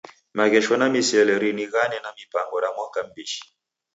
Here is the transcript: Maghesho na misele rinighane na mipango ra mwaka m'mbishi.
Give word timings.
Maghesho 0.37 0.73
na 0.77 0.87
misele 0.93 1.33
rinighane 1.43 1.97
na 2.03 2.09
mipango 2.19 2.55
ra 2.63 2.69
mwaka 2.75 2.99
m'mbishi. 3.05 3.41